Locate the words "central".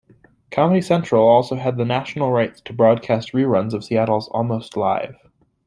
0.81-1.27